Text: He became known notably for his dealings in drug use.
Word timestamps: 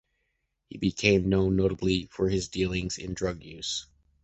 He 0.69 0.79
became 0.79 1.29
known 1.29 1.55
notably 1.57 2.07
for 2.07 2.27
his 2.29 2.47
dealings 2.47 2.97
in 2.97 3.13
drug 3.13 3.43
use. 3.43 3.85